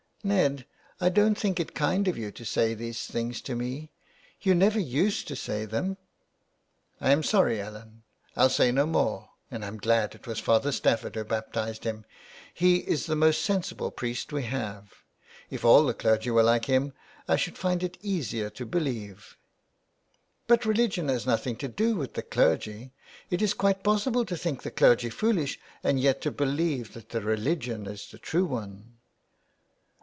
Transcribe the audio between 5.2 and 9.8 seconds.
to say them."" I am sorry, Ellen; I'll say no more, and I'm